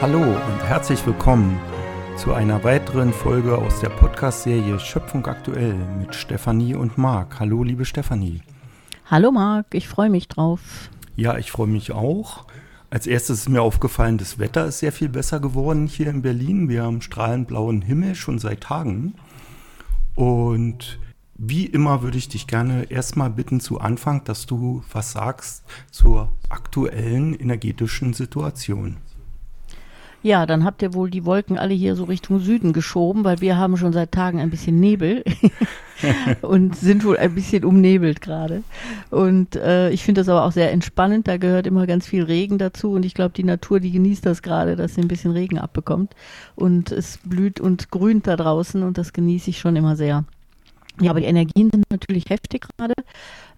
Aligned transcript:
Hallo 0.00 0.22
und 0.22 0.62
herzlich 0.62 1.04
willkommen 1.04 1.60
zu 2.16 2.32
einer 2.32 2.64
weiteren 2.64 3.12
Folge 3.12 3.58
aus 3.58 3.80
der 3.80 3.90
Podcast-Serie 3.90 4.80
Schöpfung 4.80 5.26
aktuell 5.26 5.74
mit 5.74 6.14
Stefanie 6.14 6.74
und 6.74 6.96
Marc. 6.96 7.38
Hallo, 7.38 7.62
liebe 7.62 7.84
Stefanie. 7.84 8.40
Hallo, 9.04 9.30
Marc, 9.30 9.66
ich 9.74 9.88
freue 9.88 10.08
mich 10.08 10.26
drauf. 10.26 10.88
Ja, 11.16 11.36
ich 11.36 11.50
freue 11.50 11.66
mich 11.66 11.92
auch. 11.92 12.46
Als 12.88 13.06
erstes 13.06 13.40
ist 13.40 13.50
mir 13.50 13.60
aufgefallen, 13.60 14.16
das 14.16 14.38
Wetter 14.38 14.64
ist 14.64 14.78
sehr 14.78 14.92
viel 14.92 15.10
besser 15.10 15.38
geworden 15.38 15.86
hier 15.86 16.08
in 16.08 16.22
Berlin. 16.22 16.70
Wir 16.70 16.84
haben 16.84 17.02
strahlend 17.02 17.48
blauen 17.48 17.82
Himmel 17.82 18.14
schon 18.14 18.38
seit 18.38 18.62
Tagen. 18.62 19.12
Und 20.14 20.98
wie 21.36 21.66
immer 21.66 22.00
würde 22.00 22.16
ich 22.16 22.30
dich 22.30 22.46
gerne 22.46 22.84
erstmal 22.90 23.28
bitten 23.28 23.60
zu 23.60 23.80
Anfang, 23.80 24.24
dass 24.24 24.46
du 24.46 24.82
was 24.90 25.12
sagst 25.12 25.64
zur 25.90 26.32
aktuellen 26.48 27.34
energetischen 27.34 28.14
Situation. 28.14 28.96
Ja, 30.22 30.44
dann 30.44 30.64
habt 30.64 30.82
ihr 30.82 30.92
wohl 30.92 31.08
die 31.08 31.24
Wolken 31.24 31.58
alle 31.58 31.72
hier 31.72 31.96
so 31.96 32.04
Richtung 32.04 32.40
Süden 32.40 32.74
geschoben, 32.74 33.24
weil 33.24 33.40
wir 33.40 33.56
haben 33.56 33.78
schon 33.78 33.94
seit 33.94 34.12
Tagen 34.12 34.38
ein 34.38 34.50
bisschen 34.50 34.78
Nebel 34.78 35.24
und 36.42 36.76
sind 36.76 37.04
wohl 37.04 37.16
ein 37.16 37.34
bisschen 37.34 37.64
umnebelt 37.64 38.20
gerade. 38.20 38.62
Und 39.10 39.56
äh, 39.56 39.88
ich 39.90 40.04
finde 40.04 40.20
das 40.20 40.28
aber 40.28 40.44
auch 40.44 40.52
sehr 40.52 40.72
entspannend. 40.72 41.26
Da 41.26 41.38
gehört 41.38 41.66
immer 41.66 41.86
ganz 41.86 42.06
viel 42.06 42.24
Regen 42.24 42.58
dazu 42.58 42.92
und 42.92 43.06
ich 43.06 43.14
glaube, 43.14 43.32
die 43.34 43.44
Natur, 43.44 43.80
die 43.80 43.92
genießt 43.92 44.26
das 44.26 44.42
gerade, 44.42 44.76
dass 44.76 44.94
sie 44.94 45.00
ein 45.00 45.08
bisschen 45.08 45.30
Regen 45.30 45.58
abbekommt. 45.58 46.14
Und 46.54 46.92
es 46.92 47.18
blüht 47.24 47.58
und 47.58 47.90
grünt 47.90 48.26
da 48.26 48.36
draußen 48.36 48.82
und 48.82 48.98
das 48.98 49.14
genieße 49.14 49.48
ich 49.48 49.58
schon 49.58 49.76
immer 49.76 49.96
sehr. 49.96 50.24
Ja, 51.00 51.12
aber 51.12 51.20
die 51.20 51.26
Energien 51.26 51.70
sind 51.72 51.86
natürlich 51.90 52.28
heftig 52.28 52.66
gerade. 52.76 52.92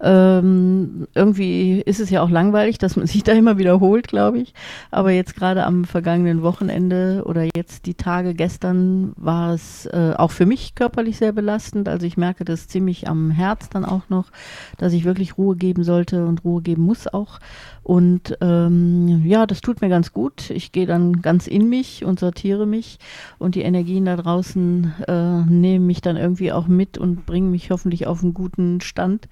Ähm, 0.00 1.06
irgendwie 1.14 1.80
ist 1.80 2.00
es 2.00 2.10
ja 2.10 2.22
auch 2.22 2.30
langweilig, 2.30 2.78
dass 2.78 2.96
man 2.96 3.06
sich 3.12 3.22
da 3.22 3.32
immer 3.32 3.58
wiederholt, 3.58 4.08
glaube 4.08 4.38
ich. 4.38 4.54
Aber 4.90 5.10
jetzt 5.10 5.36
gerade 5.36 5.64
am 5.64 5.84
vergangenen 5.84 6.42
Wochenende 6.42 7.22
oder 7.26 7.48
jetzt 7.54 7.86
die 7.86 7.94
Tage 7.94 8.34
gestern 8.34 9.12
war 9.16 9.54
es 9.54 9.86
äh, 9.86 10.14
auch 10.16 10.30
für 10.30 10.46
mich 10.46 10.74
körperlich 10.74 11.18
sehr 11.18 11.32
belastend. 11.32 11.88
Also 11.88 12.06
ich 12.06 12.16
merke 12.16 12.44
das 12.44 12.68
ziemlich 12.68 13.08
am 13.08 13.30
Herz 13.30 13.68
dann 13.68 13.84
auch 13.84 14.08
noch, 14.08 14.30
dass 14.78 14.92
ich 14.92 15.04
wirklich 15.04 15.38
Ruhe 15.38 15.56
geben 15.56 15.84
sollte 15.84 16.26
und 16.26 16.44
Ruhe 16.44 16.62
geben 16.62 16.82
muss 16.82 17.06
auch. 17.06 17.38
Und 17.82 18.38
ähm, 18.40 19.22
ja, 19.24 19.46
das 19.46 19.60
tut 19.60 19.80
mir 19.80 19.88
ganz 19.88 20.12
gut. 20.12 20.50
Ich 20.50 20.70
gehe 20.70 20.86
dann 20.86 21.20
ganz 21.20 21.48
in 21.48 21.68
mich 21.68 22.04
und 22.04 22.20
sortiere 22.20 22.64
mich 22.64 22.98
und 23.38 23.56
die 23.56 23.62
Energien 23.62 24.04
da 24.04 24.16
draußen 24.16 24.92
äh, 25.08 25.40
nehmen 25.50 25.86
mich 25.86 26.00
dann 26.00 26.16
irgendwie 26.16 26.52
auch 26.52 26.68
mit 26.68 26.96
und 26.96 27.26
bringen 27.26 27.50
mich 27.50 27.70
hoffentlich 27.70 28.06
auf 28.06 28.22
einen 28.22 28.34
guten 28.34 28.80
Stand. 28.80 29.28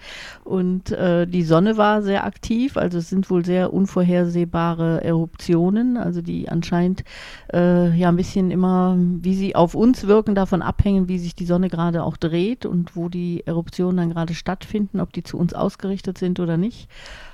Und 0.51 0.91
äh, 0.91 1.29
die 1.29 1.45
Sonne 1.45 1.77
war 1.77 2.03
sehr 2.03 2.25
aktiv, 2.25 2.77
also 2.77 2.98
es 2.98 3.09
sind 3.09 3.31
wohl 3.31 3.45
sehr 3.45 3.73
unvorhersehbare 3.73 5.05
Eruptionen, 5.05 5.97
also 5.97 6.23
die 6.23 6.48
anscheinend 6.48 7.05
äh, 7.53 7.97
ja 7.97 8.09
ein 8.09 8.17
bisschen 8.17 8.51
immer, 8.51 8.97
wie 8.98 9.37
sie 9.37 9.55
auf 9.55 9.77
uns 9.77 10.09
wirken, 10.09 10.34
davon 10.34 10.61
abhängen, 10.61 11.06
wie 11.06 11.21
sich 11.21 11.37
die 11.37 11.47
Sonne 11.47 11.69
gerade 11.69 12.03
auch 12.03 12.17
dreht 12.17 12.67
und 12.67 12.97
wo 12.97 13.09
die 13.09 13.47
Eruptionen 13.47 13.97
dann 13.97 14.11
gerade 14.11 14.34
stattfinden, 14.34 14.98
ob 14.98 15.12
die 15.12 15.23
zu 15.23 15.39
uns 15.39 15.55
ausgerichtet 15.55 16.19
sind 16.19 16.41
oder 16.41 16.56
nicht. 16.56 16.89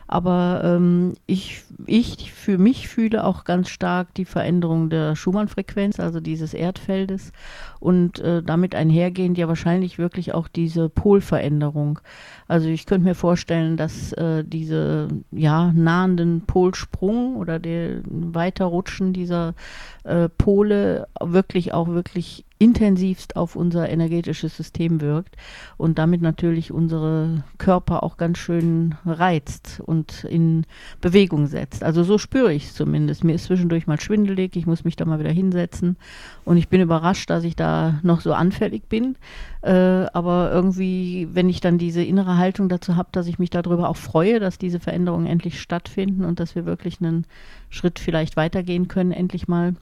Aber 0.09 0.63
ähm, 0.65 1.15
ich, 1.27 1.65
ich 1.87 2.33
für 2.33 2.59
mich 2.59 2.89
fühle 2.89 3.25
auch 3.25 3.45
ganz 3.45 3.69
stark 3.69 4.15
die 4.15 4.25
Veränderung 4.25 4.89
der 4.89 5.17
Schumann-Frequenz, 5.17 5.99
also 5.99 6.21
dieses 6.21 6.55
Erdfeldes 6.55 7.33
und 7.81 8.21
äh, 8.21 8.43
damit 8.43 8.75
einhergehend 8.75 9.37
ja 9.37 9.49
wahrscheinlich 9.49 9.99
wirklich 9.99 10.33
auch 10.33 10.49
diese 10.49 10.89
Polveränderung. 10.89 11.99
Also 12.47 12.69
ich 12.69 12.87
könnte 12.87 13.07
mir 13.07 13.15
vorstellen, 13.15 13.77
dass 13.77 14.13
äh, 14.13 14.45
diese 14.45 15.09
ja 15.33 15.73
nahenden 15.73 16.43
Polsprung 16.47 17.37
oder 17.37 17.59
der 17.59 18.03
Weiterrutschen 18.05 19.13
dieser 19.13 19.55
äh, 20.05 20.29
Pole 20.29 21.09
wirklich 21.21 21.75
auch 21.75 21.89
wirklich 21.89 22.45
intensivst 22.59 23.37
auf 23.37 23.55
unser 23.55 23.89
energetisches 23.89 24.57
System 24.57 25.01
wirkt 25.01 25.37
und 25.77 25.99
damit 25.99 26.23
natürlich 26.23 26.73
unsere 26.73 27.45
Körper 27.59 28.03
auch 28.03 28.17
ganz 28.17 28.39
schön 28.39 28.95
reizt 29.05 29.83
und 29.85 30.25
in 30.25 30.65
Bewegung 31.01 31.47
setzt. 31.47 31.85
Also 31.85 32.03
so 32.03 32.17
spüre 32.17 32.53
ich 32.53 32.65
es 32.65 32.75
zumindest. 32.75 33.25
Mir 33.25 33.35
ist 33.35 33.45
zwischendurch 33.45 33.87
mal 33.87 34.01
schwindelig, 34.01 34.57
ich 34.57 34.67
muss 34.67 34.85
mich 34.85 34.97
da 34.97 35.05
mal 35.05 35.19
wieder 35.19 35.31
hinsetzen 35.31 35.97
und 36.45 36.57
ich 36.57 36.69
bin 36.69 36.81
überrascht, 36.81 37.29
dass 37.29 37.45
ich 37.45 37.57
da 37.57 38.01
noch 38.03 38.23
so 38.23 38.33
anfällig 38.33 38.89
bin. 38.89 39.17
Äh, 39.61 40.07
aber 40.13 40.51
irgendwie, 40.53 41.29
wenn 41.33 41.49
ich 41.49 41.61
dann 41.61 41.77
diese 41.77 42.03
innere 42.03 42.39
Haltung 42.39 42.69
dazu 42.69 42.97
habe, 42.97 43.09
dass 43.13 43.27
ich 43.27 43.39
mich 43.39 43.51
darüber 43.51 43.89
auch 43.89 43.97
freue, 43.97 44.41
dass 44.41 44.59
diese 44.59 44.81
Veränderungen 44.81 45.27
endlich 45.27 45.61
stattfinden 45.61 46.25
und 46.25 46.41
dass 46.41 46.55
wir 46.55 46.65
wirklich 46.65 47.01
einen 47.01 47.27
Schritt 47.69 47.99
vielleicht 47.99 48.37
weitergehen 48.37 48.89
können, 48.89 49.13
endlich 49.13 49.49
mal, 49.49 49.75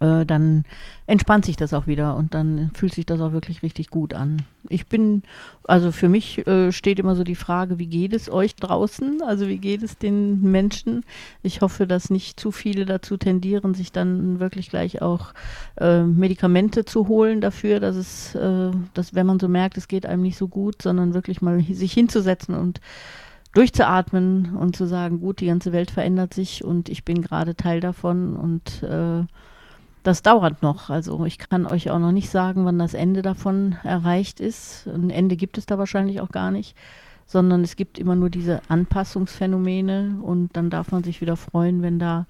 äh, 0.00 0.24
dann 0.24 0.64
entspannt 1.06 1.44
sich 1.44 1.56
das 1.56 1.74
auch 1.74 1.86
wieder 1.86 2.16
und 2.16 2.34
dann 2.34 2.70
fühlt 2.74 2.94
sich 2.94 3.04
das 3.04 3.20
auch 3.20 3.32
wirklich 3.32 3.62
richtig 3.62 3.90
gut 3.90 4.14
an. 4.14 4.42
Ich 4.68 4.86
bin, 4.86 5.22
also 5.64 5.92
für 5.92 6.08
mich 6.08 6.46
äh, 6.46 6.72
steht 6.72 6.98
immer 6.98 7.14
so 7.14 7.24
die 7.24 7.34
Frage, 7.34 7.78
wie 7.78 7.86
geht 7.86 8.14
es 8.14 8.30
euch 8.30 8.56
draußen? 8.56 9.22
Also 9.22 9.46
wie 9.48 9.58
geht 9.58 9.82
es 9.82 9.98
den 9.98 10.40
Menschen? 10.42 11.04
Ich 11.42 11.60
hoffe, 11.60 11.86
dass 11.86 12.10
nicht 12.10 12.40
zu 12.40 12.50
viele 12.50 12.86
dazu 12.86 13.16
tendieren, 13.16 13.74
sich 13.74 13.92
dann 13.92 14.40
wirklich 14.40 14.70
gleich 14.70 15.02
auch 15.02 15.34
äh, 15.78 16.02
Medikamente 16.02 16.84
zu 16.84 17.08
holen 17.08 17.40
dafür, 17.40 17.80
dass 17.80 17.96
es, 17.96 18.34
äh, 18.34 18.70
dass 18.94 19.14
wenn 19.14 19.26
man 19.26 19.38
so 19.38 19.48
merkt, 19.48 19.76
es 19.76 19.88
geht 19.88 20.06
einem 20.06 20.22
nicht 20.22 20.38
so 20.38 20.48
gut, 20.48 20.80
sondern 20.80 21.14
wirklich 21.14 21.42
mal 21.42 21.60
sich 21.60 21.92
hinzusetzen 21.92 22.54
und 22.54 22.80
durchzuatmen 23.52 24.56
und 24.56 24.76
zu 24.76 24.86
sagen, 24.86 25.20
gut, 25.20 25.40
die 25.40 25.46
ganze 25.46 25.72
Welt 25.72 25.90
verändert 25.90 26.32
sich 26.32 26.64
und 26.64 26.88
ich 26.88 27.04
bin 27.04 27.20
gerade 27.20 27.56
Teil 27.56 27.80
davon 27.80 28.36
und 28.36 28.82
äh, 28.82 29.24
das 30.02 30.22
dauert 30.22 30.62
noch. 30.62 30.90
Also 30.90 31.24
ich 31.24 31.38
kann 31.38 31.66
euch 31.66 31.90
auch 31.90 31.98
noch 31.98 32.12
nicht 32.12 32.30
sagen, 32.30 32.64
wann 32.64 32.78
das 32.78 32.94
Ende 32.94 33.22
davon 33.22 33.76
erreicht 33.84 34.40
ist. 34.40 34.86
Ein 34.86 35.10
Ende 35.10 35.36
gibt 35.36 35.58
es 35.58 35.66
da 35.66 35.78
wahrscheinlich 35.78 36.20
auch 36.20 36.30
gar 36.30 36.50
nicht, 36.50 36.76
sondern 37.26 37.62
es 37.62 37.76
gibt 37.76 37.98
immer 37.98 38.16
nur 38.16 38.30
diese 38.30 38.62
Anpassungsphänomene 38.68 40.18
und 40.22 40.56
dann 40.56 40.70
darf 40.70 40.92
man 40.92 41.04
sich 41.04 41.20
wieder 41.20 41.36
freuen, 41.36 41.82
wenn 41.82 41.98
da 41.98 42.26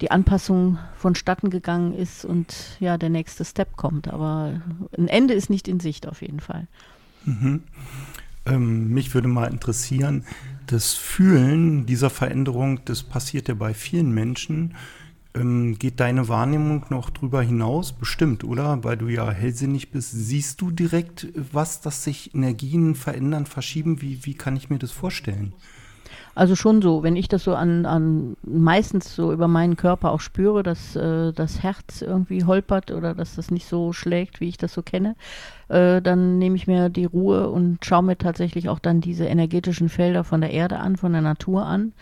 die 0.00 0.10
Anpassung 0.10 0.78
vonstatten 0.94 1.50
gegangen 1.50 1.92
ist 1.92 2.24
und 2.24 2.54
ja, 2.78 2.98
der 2.98 3.10
nächste 3.10 3.44
Step 3.44 3.76
kommt. 3.76 4.08
Aber 4.08 4.60
ein 4.96 5.08
Ende 5.08 5.34
ist 5.34 5.50
nicht 5.50 5.68
in 5.68 5.80
Sicht 5.80 6.06
auf 6.06 6.22
jeden 6.22 6.40
Fall. 6.40 6.68
Mhm. 7.24 7.62
Ähm, 8.46 8.88
mich 8.88 9.14
würde 9.14 9.28
mal 9.28 9.46
interessieren, 9.46 10.24
das 10.66 10.94
Fühlen 10.94 11.86
dieser 11.86 12.10
Veränderung, 12.10 12.80
das 12.84 13.02
passiert 13.02 13.48
ja 13.48 13.54
bei 13.54 13.74
vielen 13.74 14.12
Menschen. 14.12 14.74
Ähm, 15.38 15.78
geht 15.78 16.00
deine 16.00 16.28
Wahrnehmung 16.28 16.86
noch 16.90 17.10
drüber 17.10 17.42
hinaus? 17.42 17.92
Bestimmt, 17.92 18.44
oder? 18.44 18.82
Weil 18.84 18.96
du 18.96 19.08
ja 19.08 19.30
hellsinnig 19.30 19.90
bist. 19.90 20.12
Siehst 20.12 20.60
du 20.60 20.70
direkt 20.70 21.28
was, 21.52 21.80
dass 21.80 22.04
sich 22.04 22.34
Energien 22.34 22.94
verändern, 22.94 23.46
verschieben? 23.46 24.02
Wie, 24.02 24.24
wie 24.24 24.34
kann 24.34 24.56
ich 24.56 24.70
mir 24.70 24.78
das 24.78 24.90
vorstellen? 24.90 25.52
Also 26.34 26.54
schon 26.54 26.82
so, 26.82 27.02
wenn 27.02 27.16
ich 27.16 27.26
das 27.26 27.42
so 27.42 27.56
an, 27.56 27.84
an 27.84 28.36
meistens 28.42 29.14
so 29.16 29.32
über 29.32 29.48
meinen 29.48 29.74
Körper 29.74 30.12
auch 30.12 30.20
spüre, 30.20 30.62
dass 30.62 30.94
äh, 30.94 31.32
das 31.32 31.64
Herz 31.64 32.00
irgendwie 32.00 32.44
holpert 32.44 32.92
oder 32.92 33.12
dass 33.12 33.34
das 33.34 33.50
nicht 33.50 33.66
so 33.66 33.92
schlägt, 33.92 34.40
wie 34.40 34.48
ich 34.48 34.56
das 34.56 34.72
so 34.72 34.82
kenne, 34.82 35.16
äh, 35.68 36.00
dann 36.00 36.38
nehme 36.38 36.54
ich 36.54 36.68
mir 36.68 36.90
die 36.90 37.06
Ruhe 37.06 37.50
und 37.50 37.84
schaue 37.84 38.04
mir 38.04 38.16
tatsächlich 38.16 38.68
auch 38.68 38.78
dann 38.78 39.00
diese 39.00 39.24
energetischen 39.24 39.88
Felder 39.88 40.22
von 40.22 40.40
der 40.40 40.50
Erde 40.50 40.78
an, 40.78 40.96
von 40.96 41.12
der 41.12 41.22
Natur 41.22 41.66
an 41.66 41.92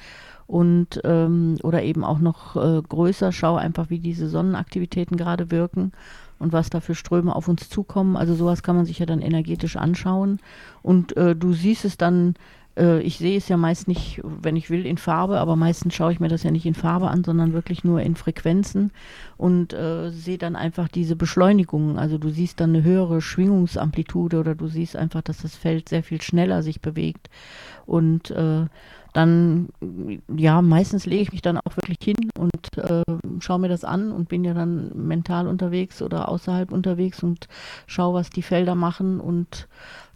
und 0.46 1.00
ähm, 1.04 1.56
oder 1.62 1.82
eben 1.82 2.04
auch 2.04 2.18
noch 2.18 2.56
äh, 2.56 2.82
größer 2.82 3.32
schaue 3.32 3.60
einfach, 3.60 3.90
wie 3.90 3.98
diese 3.98 4.28
Sonnenaktivitäten 4.28 5.16
gerade 5.16 5.50
wirken 5.50 5.92
und 6.38 6.52
was 6.52 6.70
da 6.70 6.80
für 6.80 6.94
Ströme 6.94 7.34
auf 7.34 7.48
uns 7.48 7.68
zukommen. 7.68 8.16
Also 8.16 8.34
sowas 8.34 8.62
kann 8.62 8.76
man 8.76 8.84
sich 8.84 8.98
ja 8.98 9.06
dann 9.06 9.22
energetisch 9.22 9.76
anschauen 9.76 10.40
und 10.82 11.16
äh, 11.16 11.34
du 11.34 11.52
siehst 11.52 11.84
es 11.84 11.96
dann 11.96 12.34
äh, 12.76 13.00
ich 13.00 13.18
sehe 13.18 13.38
es 13.38 13.48
ja 13.48 13.56
meist 13.56 13.88
nicht, 13.88 14.20
wenn 14.22 14.56
ich 14.56 14.70
will, 14.70 14.86
in 14.86 14.98
Farbe, 14.98 15.38
aber 15.38 15.56
meistens 15.56 15.94
schaue 15.94 16.12
ich 16.12 16.20
mir 16.20 16.28
das 16.28 16.42
ja 16.42 16.50
nicht 16.50 16.66
in 16.66 16.74
Farbe 16.74 17.08
an, 17.08 17.24
sondern 17.24 17.52
wirklich 17.52 17.84
nur 17.84 18.00
in 18.00 18.16
Frequenzen 18.16 18.92
und 19.36 19.72
äh, 19.72 20.10
sehe 20.10 20.38
dann 20.38 20.56
einfach 20.56 20.88
diese 20.88 21.16
Beschleunigungen. 21.16 21.98
Also 21.98 22.18
du 22.18 22.28
siehst 22.28 22.60
dann 22.60 22.70
eine 22.70 22.84
höhere 22.84 23.20
Schwingungsamplitude 23.20 24.38
oder 24.38 24.54
du 24.54 24.68
siehst 24.68 24.96
einfach, 24.96 25.22
dass 25.22 25.38
das 25.38 25.56
Feld 25.56 25.88
sehr 25.88 26.02
viel 26.02 26.20
schneller 26.20 26.62
sich 26.62 26.80
bewegt 26.80 27.30
und 27.86 28.30
äh, 28.30 28.66
dann, 29.16 29.70
ja, 30.36 30.60
meistens 30.60 31.06
lege 31.06 31.22
ich 31.22 31.32
mich 31.32 31.40
dann 31.40 31.56
auch 31.56 31.74
wirklich 31.76 31.96
hin 32.02 32.28
und 32.38 32.76
äh, 32.76 33.02
schaue 33.40 33.58
mir 33.58 33.68
das 33.68 33.82
an 33.82 34.12
und 34.12 34.28
bin 34.28 34.44
ja 34.44 34.52
dann 34.52 34.90
mental 34.94 35.46
unterwegs 35.46 36.02
oder 36.02 36.28
außerhalb 36.28 36.70
unterwegs 36.70 37.22
und 37.22 37.48
schaue, 37.86 38.12
was 38.12 38.28
die 38.28 38.42
Felder 38.42 38.74
machen 38.74 39.18
und 39.18 39.68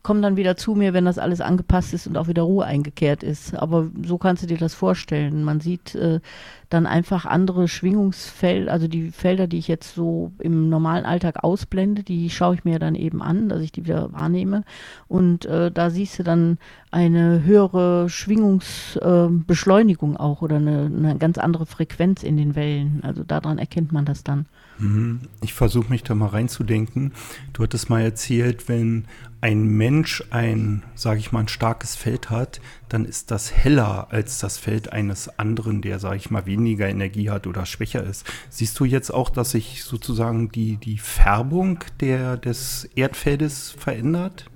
komme 0.03 0.23
dann 0.23 0.37
wieder 0.37 0.57
zu 0.57 0.75
mir, 0.75 0.95
wenn 0.95 1.05
das 1.05 1.19
alles 1.19 1.41
angepasst 1.41 1.95
ist 1.95 2.07
und 2.07 2.17
auch 2.17 2.29
wieder 2.29 2.43
Ruhe 2.43 2.65
eingekehrt 2.65 3.23
ist. 3.23 3.55
Aber 3.55 3.89
so 4.05 4.19
kannst 4.19 4.43
du 4.43 4.47
dir 4.47 4.59
das 4.59 4.75
vorstellen. 4.75 5.45
Man 5.45 5.61
sieht 5.61 5.95
äh, 5.95 6.21
dann 6.71 6.87
einfach 6.87 7.27
andere 7.27 7.69
Schwingungsfelder, 7.69 8.73
also 8.73 8.89
die 8.89 9.11
Felder, 9.11 9.47
die 9.47 9.59
ich 9.59 9.69
jetzt 9.69 9.95
so 9.95 10.33
im 10.39 10.71
normalen 10.71 11.05
Alltag 11.05 11.45
ausblende, 11.45 12.03
die 12.03 12.31
schaue 12.31 12.55
ich 12.55 12.65
mir 12.65 12.79
dann 12.79 12.95
eben 12.95 13.21
an, 13.23 13.49
dass 13.49 13.61
ich 13.61 13.73
die 13.73 13.85
wieder 13.85 14.13
wahrnehme. 14.13 14.63
Und 15.09 15.47
äh, 15.47 15.73
da 15.73 15.91
siehst 15.91 16.21
du 16.21 16.23
dann 16.23 16.59
eine 16.93 17.43
höhere 17.45 18.09
Schwingungsbeschleunigung 18.09 20.15
äh, 20.15 20.19
auch 20.19 20.43
oder 20.43 20.57
eine, 20.57 20.87
eine 20.87 21.17
ganz 21.19 21.39
andere 21.39 21.67
Frequenz 21.67 22.23
in 22.23 22.37
den 22.37 22.55
Wellen. 22.55 23.01
Also 23.03 23.25
daran 23.25 23.59
erkennt 23.59 23.91
man 23.93 24.05
das 24.05 24.23
dann. 24.25 24.47
Mhm. 24.79 25.23
Ich 25.43 25.55
versuche 25.55 25.91
mich 25.91 26.05
da 26.05 26.15
mal 26.15 26.29
reinzudenken. 26.29 27.13
Du 27.53 27.65
hattest 27.65 27.91
mal 27.91 28.01
erzählt, 28.01 28.69
wenn 28.69 29.07
ein 29.41 29.65
Mensch 29.65 30.23
ein, 30.31 30.83
sage 30.95 31.21
ich 31.21 31.33
mal, 31.33 31.41
ein 31.41 31.49
starkes 31.49 31.97
Feld 31.97 32.29
hat, 32.31 32.61
dann 32.89 33.05
ist 33.05 33.31
das 33.31 33.53
heller 33.53 34.09
als 34.11 34.39
das 34.39 34.59
Feld 34.59 34.93
eines 34.93 35.39
anderen, 35.39 35.81
der, 35.81 35.99
sage 35.99 36.17
ich 36.17 36.31
mal, 36.31 36.45
weniger 36.47 36.89
Energie 36.89 37.31
hat 37.31 37.47
oder 37.47 37.65
schwächer 37.65 38.05
ist. 38.05 38.27
Siehst 38.51 38.79
du 38.79 38.85
jetzt 38.85 39.11
auch, 39.11 39.31
dass 39.31 39.53
sich 39.53 39.85
sozusagen 39.85 40.51
die, 40.51 40.77
die 40.77 40.99
Färbung 40.99 41.83
der, 42.01 42.37
des 42.37 42.89
Erdfeldes 42.97 43.71
verändert? 43.79 44.50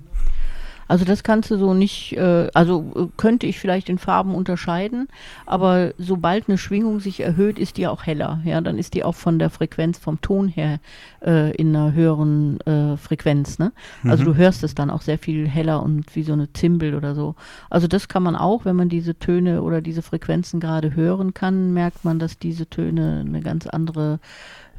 Also 0.87 1.05
das 1.05 1.23
kannst 1.23 1.51
du 1.51 1.57
so 1.57 1.73
nicht, 1.73 2.13
äh, 2.17 2.49
also 2.53 2.91
äh, 2.95 3.05
könnte 3.17 3.47
ich 3.47 3.59
vielleicht 3.59 3.89
in 3.89 3.97
Farben 3.97 4.35
unterscheiden, 4.35 5.07
aber 5.45 5.93
sobald 5.97 6.47
eine 6.47 6.57
Schwingung 6.57 6.99
sich 6.99 7.19
erhöht, 7.19 7.57
ist 7.57 7.77
die 7.77 7.87
auch 7.87 8.05
heller. 8.05 8.41
Ja, 8.45 8.61
dann 8.61 8.77
ist 8.77 8.93
die 8.93 9.03
auch 9.03 9.15
von 9.15 9.39
der 9.39 9.49
Frequenz, 9.49 9.97
vom 9.97 10.21
Ton 10.21 10.47
her 10.47 10.79
äh, 11.25 11.55
in 11.55 11.75
einer 11.75 11.93
höheren 11.93 12.59
äh, 12.61 12.97
Frequenz. 12.97 13.57
Ne? 13.59 13.71
Also 14.03 14.23
mhm. 14.23 14.27
du 14.27 14.35
hörst 14.35 14.63
es 14.63 14.75
dann 14.75 14.89
auch 14.89 15.01
sehr 15.01 15.17
viel 15.17 15.47
heller 15.47 15.81
und 15.81 16.15
wie 16.15 16.23
so 16.23 16.33
eine 16.33 16.51
Zimbel 16.53 16.95
oder 16.95 17.15
so. 17.15 17.35
Also 17.69 17.87
das 17.87 18.07
kann 18.07 18.23
man 18.23 18.35
auch, 18.35 18.65
wenn 18.65 18.75
man 18.75 18.89
diese 18.89 19.17
Töne 19.17 19.61
oder 19.61 19.81
diese 19.81 20.01
Frequenzen 20.01 20.59
gerade 20.59 20.95
hören 20.95 21.33
kann, 21.33 21.73
merkt 21.73 22.05
man, 22.05 22.19
dass 22.19 22.37
diese 22.37 22.67
Töne 22.69 23.23
eine 23.25 23.41
ganz 23.41 23.67
andere 23.67 24.19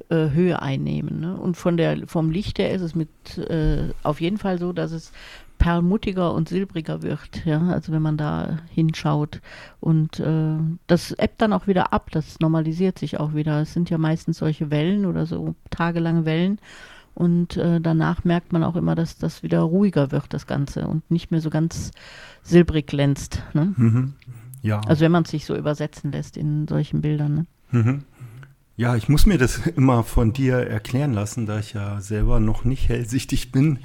äh, 0.09 0.31
Höhe 0.31 0.61
einnehmen. 0.63 1.21
Ne? 1.21 1.37
Und 1.37 1.57
von 1.57 1.77
der, 1.77 2.07
vom 2.07 2.31
Licht 2.31 2.59
her 2.59 2.73
ist 2.73 2.83
es 2.83 2.95
mit 2.95 3.09
äh, 3.39 3.89
auf 4.03 4.21
jeden 4.21 4.39
Fall 4.39 4.59
so, 4.59 4.73
dass 4.73 4.93
es 4.93 5.13
perlmuttiger 5.59 6.33
und 6.33 6.49
silbriger 6.49 7.03
wird, 7.03 7.45
ja, 7.45 7.61
also 7.69 7.93
wenn 7.93 8.03
man 8.03 8.17
da 8.17 8.59
hinschaut. 8.71 9.41
Und 9.81 10.21
äh, 10.21 10.57
das 10.87 11.13
ebbt 11.13 11.41
dann 11.43 11.53
auch 11.53 11.67
wieder 11.67 11.93
ab, 11.93 12.11
das 12.11 12.41
normalisiert 12.41 12.99
sich 12.99 13.19
auch 13.19 13.35
wieder. 13.35 13.61
Es 13.61 13.73
sind 13.73 13.91
ja 13.91 13.99
meistens 13.99 14.39
solche 14.39 14.71
Wellen 14.71 15.07
oder 15.07 15.27
so 15.27 15.55
tagelange 15.71 16.25
Wellen. 16.25 16.59
Und 17.15 17.57
äh, 17.57 17.81
danach 17.81 18.25
merkt 18.25 18.53
man 18.53 18.63
auch 18.63 18.77
immer, 18.77 18.95
dass 18.95 19.17
das 19.17 19.43
wieder 19.43 19.61
ruhiger 19.61 20.13
wird, 20.13 20.35
das 20.35 20.47
Ganze, 20.47 20.87
und 20.87 21.11
nicht 21.11 21.31
mehr 21.31 21.41
so 21.41 21.49
ganz 21.49 21.91
silbrig 22.43 22.87
glänzt. 22.87 23.43
Ne? 23.55 23.73
Mhm. 23.75 24.13
Ja. 24.61 24.81
Also 24.81 25.03
wenn 25.03 25.13
man 25.13 25.23
es 25.23 25.31
sich 25.31 25.47
so 25.47 25.57
übersetzen 25.57 26.13
lässt 26.13 26.37
in 26.37 26.69
solchen 26.69 27.01
Bildern. 27.01 27.35
Ne? 27.35 27.47
Mhm. 27.71 28.05
Ja, 28.77 28.95
ich 28.97 29.09
muss 29.09 29.25
mir 29.25 29.39
das 29.39 29.67
immer 29.77 30.05
von 30.05 30.35
dir 30.35 30.57
erklären 30.57 31.15
lassen, 31.15 31.47
da 31.47 31.59
ich 31.59 31.73
ja 31.73 32.01
selber 32.01 32.41
noch 32.41 32.65
nicht 32.65 32.89
hellsichtig 32.89 33.51
bin 33.51 33.79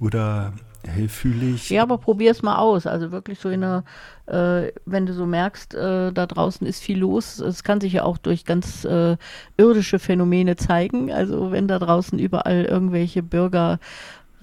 oder 0.00 0.52
hellfühlig. 0.88 1.70
Ja, 1.70 1.82
aber 1.82 1.98
probier 1.98 2.30
es 2.30 2.42
mal 2.42 2.56
aus. 2.56 2.86
Also 2.86 3.12
wirklich 3.12 3.38
so 3.38 3.48
in 3.48 3.64
einer, 3.64 3.84
äh, 4.26 4.72
wenn 4.84 5.06
du 5.06 5.14
so 5.14 5.26
merkst, 5.26 5.74
äh, 5.74 6.12
da 6.12 6.26
draußen 6.26 6.66
ist 6.66 6.82
viel 6.82 6.98
los. 6.98 7.38
Es 7.38 7.64
kann 7.64 7.80
sich 7.80 7.92
ja 7.94 8.04
auch 8.04 8.18
durch 8.18 8.44
ganz 8.44 8.84
äh, 8.84 9.16
irdische 9.56 9.98
Phänomene 9.98 10.56
zeigen. 10.56 11.12
Also 11.12 11.52
wenn 11.52 11.68
da 11.68 11.78
draußen 11.78 12.18
überall 12.18 12.64
irgendwelche 12.64 13.22
Bürger 13.22 13.78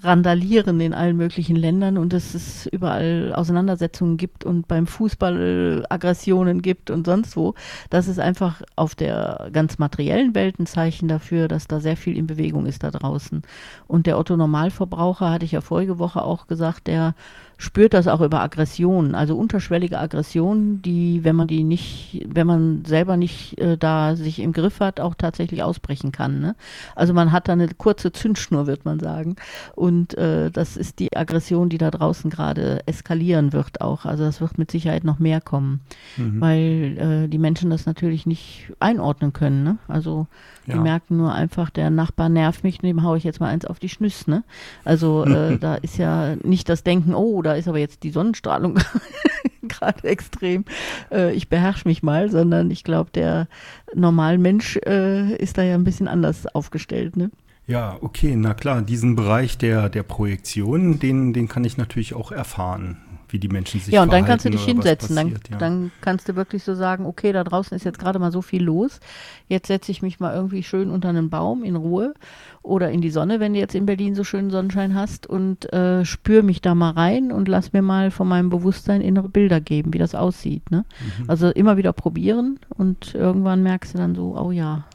randalieren 0.01 0.79
in 0.79 0.93
allen 0.93 1.17
möglichen 1.17 1.55
Ländern 1.55 1.97
und 1.97 2.13
dass 2.13 2.33
es 2.33 2.65
überall 2.67 3.33
Auseinandersetzungen 3.35 4.17
gibt 4.17 4.43
und 4.43 4.67
beim 4.67 4.87
Fußball 4.87 5.85
Aggressionen 5.89 6.61
gibt 6.61 6.89
und 6.89 7.05
sonst 7.05 7.35
wo. 7.35 7.53
Das 7.89 8.07
ist 8.07 8.19
einfach 8.19 8.61
auf 8.75 8.95
der 8.95 9.49
ganz 9.51 9.77
materiellen 9.77 10.35
Welt 10.35 10.59
ein 10.59 10.65
Zeichen 10.65 11.07
dafür, 11.07 11.47
dass 11.47 11.67
da 11.67 11.79
sehr 11.79 11.97
viel 11.97 12.17
in 12.17 12.27
Bewegung 12.27 12.65
ist 12.65 12.83
da 12.83 12.91
draußen. 12.91 13.41
Und 13.87 14.07
der 14.07 14.17
Otto 14.17 14.37
Normalverbraucher, 14.37 15.29
hatte 15.31 15.45
ich 15.45 15.51
ja 15.51 15.61
vorige 15.61 15.99
Woche 15.99 16.23
auch 16.23 16.47
gesagt, 16.47 16.87
der 16.87 17.15
spürt 17.59 17.93
das 17.93 18.07
auch 18.07 18.21
über 18.21 18.41
Aggressionen, 18.41 19.15
also 19.15 19.37
unterschwellige 19.37 19.99
Aggressionen, 19.99 20.81
die, 20.81 21.25
wenn 21.25 21.35
man 21.35 21.49
die 21.49 21.65
nicht, 21.65 22.25
wenn 22.25 22.47
man 22.47 22.85
selber 22.85 23.17
nicht 23.17 23.59
äh, 23.59 23.77
da 23.77 24.15
sich 24.15 24.39
im 24.39 24.53
Griff 24.53 24.79
hat, 24.79 25.01
auch 25.01 25.13
tatsächlich 25.13 25.61
ausbrechen 25.61 26.13
kann. 26.13 26.39
Ne? 26.39 26.55
Also 26.95 27.13
man 27.13 27.33
hat 27.33 27.49
da 27.49 27.53
eine 27.53 27.67
kurze 27.67 28.13
Zündschnur, 28.13 28.65
wird 28.65 28.85
man 28.85 29.01
sagen. 29.01 29.35
Und 29.75 30.17
äh, 30.17 30.49
das 30.51 30.77
ist 30.77 30.99
die 30.99 31.15
Aggression, 31.17 31.67
die 31.67 31.77
da 31.77 31.91
draußen 31.91 32.29
gerade 32.31 32.81
eskalieren 32.85 33.51
wird 33.51 33.81
auch. 33.81 34.05
Also 34.05 34.23
das 34.23 34.39
wird 34.39 34.57
mit 34.57 34.71
Sicherheit 34.71 35.03
noch 35.03 35.19
mehr 35.19 35.41
kommen, 35.41 35.81
mhm. 36.15 36.39
weil 36.39 36.97
äh, 36.97 37.27
die 37.27 37.39
Menschen 37.39 37.69
das 37.69 37.85
natürlich 37.85 38.25
nicht 38.25 38.71
einordnen 38.79 39.33
können. 39.33 39.65
Ne? 39.65 39.77
Also 39.89 40.27
die 40.69 40.75
ja. 40.75 40.81
merken 40.81 41.17
nur 41.17 41.33
einfach, 41.33 41.69
der 41.71 41.89
Nachbar 41.89 42.29
nervt 42.29 42.63
mich, 42.63 42.77
dem 42.77 43.03
haue 43.03 43.17
ich 43.17 43.23
jetzt 43.23 43.39
mal 43.39 43.47
eins 43.47 43.65
auf 43.65 43.79
die 43.79 43.89
Schnüss. 43.89 44.27
Ne? 44.27 44.43
Also 44.85 45.25
äh, 45.25 45.57
da 45.59 45.75
ist 45.75 45.97
ja 45.97 46.35
nicht 46.43 46.69
das 46.69 46.83
Denken, 46.83 47.15
oh, 47.15 47.41
da 47.41 47.48
ist 47.53 47.67
aber 47.67 47.79
jetzt 47.79 48.03
die 48.03 48.11
Sonnenstrahlung 48.11 48.79
gerade 49.61 50.07
extrem. 50.07 50.65
Äh, 51.11 51.33
ich 51.33 51.49
beherrsche 51.49 51.87
mich 51.87 52.03
mal, 52.03 52.29
sondern 52.29 52.71
ich 52.71 52.83
glaube, 52.83 53.11
der 53.11 53.47
Normalmensch 53.93 54.77
äh, 54.85 55.35
ist 55.35 55.57
da 55.57 55.63
ja 55.63 55.75
ein 55.75 55.83
bisschen 55.83 56.07
anders 56.07 56.47
aufgestellt. 56.47 57.17
Ne? 57.17 57.31
Ja, 57.67 57.97
okay, 58.01 58.35
na 58.35 58.53
klar, 58.53 58.81
diesen 58.81 59.15
Bereich 59.15 59.57
der, 59.57 59.89
der 59.89 60.03
Projektion, 60.03 60.99
den, 60.99 61.33
den 61.33 61.47
kann 61.47 61.63
ich 61.63 61.77
natürlich 61.77 62.13
auch 62.13 62.31
erfahren 62.31 62.97
wie 63.31 63.39
die 63.39 63.47
Menschen 63.47 63.79
sich 63.79 63.93
Ja, 63.93 64.03
und 64.03 64.11
dann 64.11 64.25
kannst 64.25 64.45
du 64.45 64.49
dich 64.49 64.63
hinsetzen. 64.63 65.15
Passiert, 65.15 65.45
dann, 65.45 65.51
ja. 65.51 65.57
dann 65.57 65.91
kannst 66.01 66.29
du 66.29 66.35
wirklich 66.35 66.63
so 66.63 66.75
sagen, 66.75 67.05
okay, 67.05 67.31
da 67.31 67.43
draußen 67.43 67.75
ist 67.75 67.83
jetzt 67.83 67.99
gerade 67.99 68.19
mal 68.19 68.31
so 68.31 68.41
viel 68.41 68.63
los. 68.63 68.99
Jetzt 69.47 69.67
setze 69.67 69.91
ich 69.91 70.01
mich 70.01 70.19
mal 70.19 70.33
irgendwie 70.33 70.63
schön 70.63 70.89
unter 70.89 71.09
einen 71.09 71.29
Baum 71.29 71.63
in 71.63 71.75
Ruhe 71.75 72.13
oder 72.61 72.91
in 72.91 73.01
die 73.01 73.09
Sonne, 73.09 73.39
wenn 73.39 73.53
du 73.53 73.59
jetzt 73.59 73.75
in 73.75 73.85
Berlin 73.85 74.15
so 74.15 74.23
schönen 74.23 74.49
Sonnenschein 74.49 74.95
hast 74.95 75.27
und 75.27 75.71
äh, 75.73 76.05
spüre 76.05 76.43
mich 76.43 76.61
da 76.61 76.75
mal 76.75 76.91
rein 76.91 77.31
und 77.31 77.47
lass 77.47 77.73
mir 77.73 77.81
mal 77.81 78.11
von 78.11 78.27
meinem 78.27 78.49
Bewusstsein 78.49 79.01
innere 79.01 79.29
Bilder 79.29 79.61
geben, 79.61 79.93
wie 79.93 79.97
das 79.97 80.15
aussieht. 80.15 80.69
Ne? 80.71 80.85
Mhm. 81.19 81.29
Also 81.29 81.49
immer 81.49 81.77
wieder 81.77 81.93
probieren 81.93 82.59
und 82.69 83.15
irgendwann 83.15 83.63
merkst 83.63 83.93
du 83.93 83.97
dann 83.97 84.15
so, 84.15 84.37
oh 84.37 84.51
ja, 84.51 84.85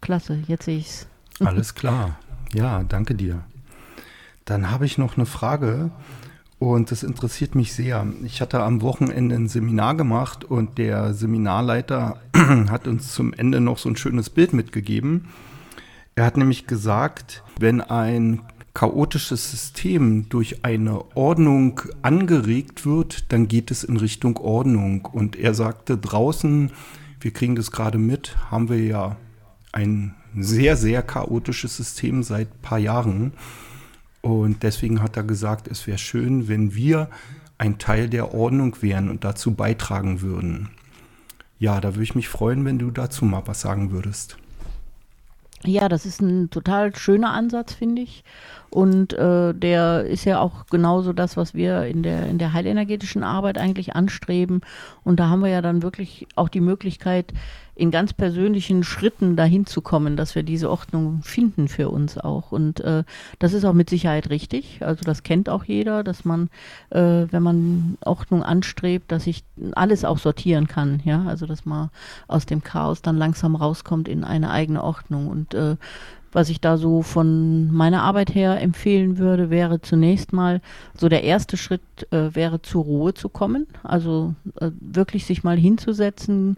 klasse, 0.00 0.38
jetzt 0.46 0.64
sehe 0.64 0.78
ich's. 0.78 1.06
Alles 1.40 1.74
klar. 1.74 2.18
Ja, 2.52 2.82
danke 2.82 3.14
dir. 3.14 3.42
Dann 4.44 4.70
habe 4.70 4.84
ich 4.84 4.98
noch 4.98 5.16
eine 5.16 5.26
Frage. 5.26 5.90
Und 6.60 6.90
das 6.90 7.02
interessiert 7.02 7.54
mich 7.54 7.72
sehr. 7.72 8.06
Ich 8.22 8.42
hatte 8.42 8.62
am 8.62 8.82
Wochenende 8.82 9.34
ein 9.34 9.48
Seminar 9.48 9.94
gemacht 9.94 10.44
und 10.44 10.76
der 10.76 11.14
Seminarleiter 11.14 12.20
hat 12.70 12.86
uns 12.86 13.14
zum 13.14 13.32
Ende 13.32 13.62
noch 13.62 13.78
so 13.78 13.88
ein 13.88 13.96
schönes 13.96 14.28
Bild 14.28 14.52
mitgegeben. 14.52 15.28
Er 16.16 16.26
hat 16.26 16.36
nämlich 16.36 16.66
gesagt, 16.66 17.42
wenn 17.58 17.80
ein 17.80 18.42
chaotisches 18.74 19.50
System 19.50 20.28
durch 20.28 20.62
eine 20.62 21.16
Ordnung 21.16 21.80
angeregt 22.02 22.84
wird, 22.84 23.32
dann 23.32 23.48
geht 23.48 23.70
es 23.70 23.82
in 23.82 23.96
Richtung 23.96 24.36
Ordnung. 24.36 25.06
Und 25.06 25.36
er 25.36 25.54
sagte, 25.54 25.96
draußen, 25.96 26.72
wir 27.20 27.30
kriegen 27.30 27.56
das 27.56 27.70
gerade 27.70 27.96
mit, 27.96 28.36
haben 28.50 28.68
wir 28.68 28.84
ja 28.84 29.16
ein 29.72 30.14
sehr, 30.36 30.76
sehr 30.76 31.00
chaotisches 31.00 31.78
System 31.78 32.22
seit 32.22 32.48
ein 32.48 32.60
paar 32.60 32.78
Jahren. 32.78 33.32
Und 34.22 34.62
deswegen 34.62 35.02
hat 35.02 35.16
er 35.16 35.22
gesagt, 35.22 35.68
es 35.68 35.86
wäre 35.86 35.98
schön, 35.98 36.48
wenn 36.48 36.74
wir 36.74 37.08
ein 37.58 37.78
Teil 37.78 38.08
der 38.08 38.34
Ordnung 38.34 38.76
wären 38.80 39.10
und 39.10 39.24
dazu 39.24 39.54
beitragen 39.54 40.20
würden. 40.20 40.70
Ja, 41.58 41.80
da 41.80 41.94
würde 41.94 42.04
ich 42.04 42.14
mich 42.14 42.28
freuen, 42.28 42.64
wenn 42.64 42.78
du 42.78 42.90
dazu 42.90 43.24
mal 43.24 43.42
was 43.46 43.60
sagen 43.60 43.90
würdest. 43.90 44.38
Ja, 45.64 45.90
das 45.90 46.06
ist 46.06 46.22
ein 46.22 46.48
total 46.48 46.96
schöner 46.96 47.34
Ansatz, 47.34 47.74
finde 47.74 48.00
ich. 48.00 48.24
Und 48.70 49.12
äh, 49.12 49.52
der 49.52 50.06
ist 50.06 50.24
ja 50.24 50.40
auch 50.40 50.66
genauso 50.66 51.12
das, 51.12 51.36
was 51.36 51.52
wir 51.52 51.84
in 51.84 52.02
der, 52.02 52.26
in 52.28 52.38
der 52.38 52.54
heilenergetischen 52.54 53.22
Arbeit 53.22 53.58
eigentlich 53.58 53.94
anstreben. 53.94 54.62
Und 55.04 55.20
da 55.20 55.28
haben 55.28 55.42
wir 55.42 55.50
ja 55.50 55.60
dann 55.60 55.82
wirklich 55.82 56.26
auch 56.34 56.48
die 56.48 56.62
Möglichkeit, 56.62 57.34
in 57.74 57.90
ganz 57.90 58.12
persönlichen 58.12 58.82
Schritten 58.82 59.36
dahin 59.36 59.66
zu 59.66 59.80
kommen, 59.80 60.16
dass 60.16 60.34
wir 60.34 60.42
diese 60.42 60.70
Ordnung 60.70 61.22
finden 61.22 61.68
für 61.68 61.88
uns 61.88 62.18
auch. 62.18 62.52
Und 62.52 62.80
äh, 62.80 63.04
das 63.38 63.52
ist 63.52 63.64
auch 63.64 63.72
mit 63.72 63.90
Sicherheit 63.90 64.30
richtig. 64.30 64.80
Also 64.82 65.02
das 65.04 65.22
kennt 65.22 65.48
auch 65.48 65.64
jeder, 65.64 66.04
dass 66.04 66.24
man, 66.24 66.50
äh, 66.90 67.26
wenn 67.30 67.42
man 67.42 67.98
Ordnung 68.04 68.42
anstrebt, 68.42 69.10
dass 69.12 69.24
sich 69.24 69.44
alles 69.72 70.04
auch 70.04 70.18
sortieren 70.18 70.66
kann. 70.66 71.00
Ja, 71.04 71.24
also 71.24 71.46
dass 71.46 71.64
man 71.64 71.90
aus 72.28 72.46
dem 72.46 72.62
Chaos 72.62 73.02
dann 73.02 73.16
langsam 73.16 73.56
rauskommt 73.56 74.08
in 74.08 74.24
eine 74.24 74.50
eigene 74.50 74.82
Ordnung. 74.82 75.28
Und 75.28 75.54
äh, 75.54 75.76
was 76.32 76.48
ich 76.48 76.60
da 76.60 76.76
so 76.76 77.02
von 77.02 77.72
meiner 77.72 78.02
Arbeit 78.02 78.34
her 78.34 78.60
empfehlen 78.60 79.18
würde, 79.18 79.50
wäre 79.50 79.80
zunächst 79.80 80.32
mal 80.32 80.60
so 80.94 81.08
der 81.08 81.24
erste 81.24 81.56
Schritt 81.56 81.80
äh, 82.12 82.34
wäre 82.34 82.62
zur 82.62 82.84
Ruhe 82.84 83.14
zu 83.14 83.28
kommen, 83.28 83.66
also 83.82 84.34
äh, 84.60 84.70
wirklich 84.80 85.26
sich 85.26 85.42
mal 85.42 85.56
hinzusetzen, 85.56 86.56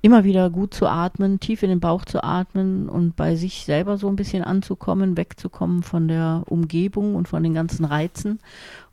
immer 0.00 0.24
wieder 0.24 0.48
gut 0.48 0.74
zu 0.74 0.86
atmen, 0.86 1.40
tief 1.40 1.62
in 1.62 1.70
den 1.70 1.80
Bauch 1.80 2.04
zu 2.04 2.22
atmen 2.22 2.88
und 2.88 3.16
bei 3.16 3.34
sich 3.34 3.64
selber 3.64 3.98
so 3.98 4.08
ein 4.08 4.16
bisschen 4.16 4.44
anzukommen, 4.44 5.16
wegzukommen 5.16 5.82
von 5.82 6.06
der 6.06 6.44
Umgebung 6.46 7.16
und 7.16 7.26
von 7.26 7.42
den 7.42 7.54
ganzen 7.54 7.84
Reizen 7.84 8.38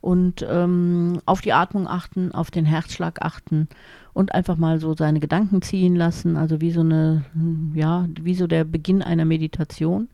und 0.00 0.44
ähm, 0.48 1.20
auf 1.24 1.40
die 1.40 1.52
Atmung 1.52 1.86
achten, 1.86 2.32
auf 2.32 2.50
den 2.50 2.64
Herzschlag 2.64 3.22
achten 3.22 3.68
und 4.14 4.34
einfach 4.34 4.56
mal 4.56 4.80
so 4.80 4.94
seine 4.94 5.20
Gedanken 5.20 5.62
ziehen 5.62 5.94
lassen, 5.94 6.36
also 6.36 6.60
wie 6.60 6.72
so 6.72 6.80
eine, 6.80 7.24
ja, 7.74 8.06
wie 8.20 8.34
so 8.34 8.46
der 8.46 8.64
Beginn 8.64 9.02
einer 9.02 9.24
Meditation. 9.24 10.08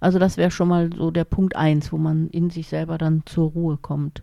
Also 0.00 0.18
das 0.18 0.36
wäre 0.38 0.50
schon 0.50 0.68
mal 0.68 0.90
so 0.96 1.10
der 1.12 1.24
Punkt 1.24 1.54
eins, 1.54 1.92
wo 1.92 1.98
man 1.98 2.28
in 2.30 2.50
sich 2.50 2.66
selber 2.66 2.98
dann 2.98 3.22
zur 3.26 3.50
Ruhe 3.50 3.76
kommt. 3.76 4.22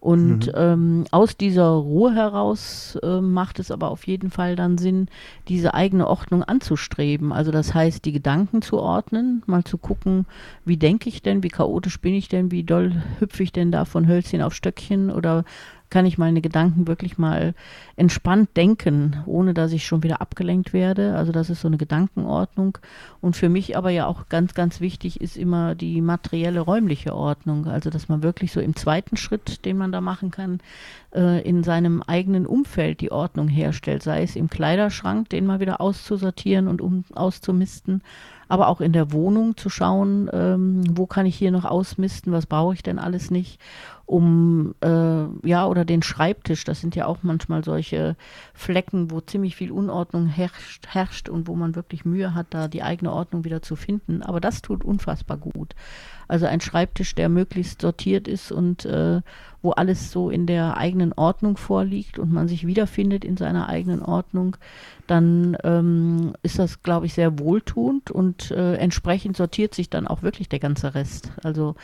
Und 0.00 0.46
mhm. 0.46 0.52
ähm, 0.54 1.04
aus 1.10 1.36
dieser 1.36 1.68
Ruhe 1.68 2.14
heraus 2.14 2.98
äh, 3.02 3.20
macht 3.20 3.58
es 3.58 3.70
aber 3.70 3.90
auf 3.90 4.06
jeden 4.06 4.30
Fall 4.30 4.56
dann 4.56 4.78
Sinn, 4.78 5.08
diese 5.46 5.74
eigene 5.74 6.06
Ordnung 6.06 6.42
anzustreben. 6.42 7.32
Also 7.32 7.52
das 7.52 7.74
heißt, 7.74 8.06
die 8.06 8.12
Gedanken 8.12 8.62
zu 8.62 8.78
ordnen, 8.78 9.42
mal 9.44 9.62
zu 9.62 9.76
gucken, 9.76 10.24
wie 10.64 10.78
denke 10.78 11.10
ich 11.10 11.20
denn, 11.20 11.42
wie 11.42 11.48
chaotisch 11.48 12.00
bin 12.00 12.14
ich 12.14 12.28
denn, 12.28 12.50
wie 12.50 12.64
doll 12.64 13.02
hüpfe 13.18 13.42
ich 13.42 13.52
denn 13.52 13.70
da 13.70 13.84
von 13.84 14.08
Hölzchen 14.08 14.40
auf 14.40 14.54
Stöckchen 14.54 15.10
oder 15.10 15.44
kann 15.90 16.06
ich 16.06 16.18
meine 16.18 16.40
Gedanken 16.40 16.86
wirklich 16.86 17.18
mal 17.18 17.54
entspannt 17.96 18.56
denken, 18.56 19.22
ohne 19.26 19.54
dass 19.54 19.72
ich 19.72 19.84
schon 19.84 20.02
wieder 20.02 20.20
abgelenkt 20.20 20.72
werde. 20.72 21.16
Also 21.16 21.32
das 21.32 21.50
ist 21.50 21.60
so 21.60 21.68
eine 21.68 21.76
Gedankenordnung. 21.76 22.78
Und 23.20 23.36
für 23.36 23.48
mich 23.48 23.76
aber 23.76 23.90
ja 23.90 24.06
auch 24.06 24.28
ganz, 24.28 24.54
ganz 24.54 24.80
wichtig 24.80 25.20
ist 25.20 25.36
immer 25.36 25.74
die 25.74 26.00
materielle 26.00 26.60
räumliche 26.60 27.14
Ordnung. 27.14 27.66
Also 27.66 27.90
dass 27.90 28.08
man 28.08 28.22
wirklich 28.22 28.52
so 28.52 28.60
im 28.60 28.76
zweiten 28.76 29.16
Schritt, 29.16 29.64
den 29.64 29.76
man 29.76 29.90
da 29.92 30.00
machen 30.00 30.30
kann, 30.30 30.60
äh, 31.12 31.42
in 31.42 31.64
seinem 31.64 32.02
eigenen 32.02 32.46
Umfeld 32.46 33.00
die 33.00 33.12
Ordnung 33.12 33.48
herstellt. 33.48 34.02
Sei 34.04 34.22
es 34.22 34.36
im 34.36 34.48
Kleiderschrank, 34.48 35.28
den 35.28 35.44
mal 35.44 35.60
wieder 35.60 35.80
auszusortieren 35.80 36.68
und 36.68 36.80
um 36.80 37.04
auszumisten 37.14 38.02
aber 38.50 38.66
auch 38.66 38.80
in 38.80 38.92
der 38.92 39.12
Wohnung 39.12 39.56
zu 39.56 39.70
schauen, 39.70 40.28
ähm, 40.32 40.82
wo 40.90 41.06
kann 41.06 41.24
ich 41.24 41.36
hier 41.36 41.52
noch 41.52 41.64
ausmisten, 41.64 42.32
was 42.32 42.46
brauche 42.46 42.74
ich 42.74 42.82
denn 42.82 42.98
alles 42.98 43.30
nicht 43.30 43.60
um, 44.10 44.74
äh, 44.80 45.48
ja, 45.48 45.66
oder 45.68 45.84
den 45.84 46.02
Schreibtisch, 46.02 46.64
das 46.64 46.80
sind 46.80 46.96
ja 46.96 47.06
auch 47.06 47.18
manchmal 47.22 47.62
solche 47.62 48.16
Flecken, 48.54 49.12
wo 49.12 49.20
ziemlich 49.20 49.54
viel 49.54 49.70
Unordnung 49.70 50.26
herrscht, 50.26 50.88
herrscht 50.88 51.28
und 51.28 51.46
wo 51.46 51.54
man 51.54 51.76
wirklich 51.76 52.04
Mühe 52.04 52.34
hat, 52.34 52.48
da 52.50 52.66
die 52.66 52.82
eigene 52.82 53.12
Ordnung 53.12 53.44
wieder 53.44 53.62
zu 53.62 53.76
finden. 53.76 54.24
Aber 54.24 54.40
das 54.40 54.62
tut 54.62 54.84
unfassbar 54.84 55.36
gut. 55.36 55.76
Also 56.26 56.46
ein 56.46 56.60
Schreibtisch, 56.60 57.14
der 57.14 57.28
möglichst 57.28 57.82
sortiert 57.82 58.26
ist 58.26 58.50
und 58.50 58.84
äh, 58.84 59.20
wo 59.62 59.72
alles 59.72 60.10
so 60.10 60.30
in 60.30 60.46
der 60.46 60.76
eigenen 60.76 61.12
Ordnung 61.12 61.56
vorliegt 61.56 62.18
und 62.18 62.32
man 62.32 62.48
sich 62.48 62.66
wiederfindet 62.66 63.24
in 63.24 63.36
seiner 63.36 63.68
eigenen 63.68 64.00
Ordnung, 64.00 64.56
dann 65.06 65.56
ähm, 65.64 66.34
ist 66.42 66.58
das, 66.58 66.84
glaube 66.84 67.06
ich, 67.06 67.14
sehr 67.14 67.38
wohltuend 67.40 68.12
und 68.12 68.52
äh, 68.52 68.76
entsprechend 68.76 69.36
sortiert 69.36 69.74
sich 69.74 69.90
dann 69.90 70.06
auch 70.06 70.22
wirklich 70.22 70.48
der 70.48 70.60
ganze 70.60 70.94
Rest. 70.94 71.32
Also 71.42 71.74